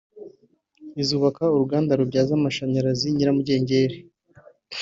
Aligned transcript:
izubaka 1.01 1.43
uruganda 1.53 1.97
rubyaza 1.99 2.31
amashanyarazi 2.35 3.07
Nyiramugengeri 3.15 3.97